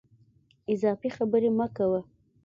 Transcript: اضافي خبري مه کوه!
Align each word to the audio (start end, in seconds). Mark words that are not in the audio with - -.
اضافي 0.73 1.09
خبري 1.17 1.49
مه 1.57 1.67
کوه! 1.75 1.99